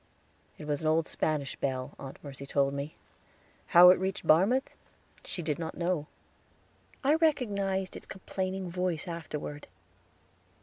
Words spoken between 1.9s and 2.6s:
Aunt Mercy